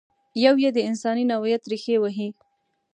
یو 0.43 0.53
یې 0.63 0.69
د 0.75 0.79
انساني 0.89 1.23
نوعیت 1.31 1.63
ریښې 1.71 1.95
وهي. 2.01 2.29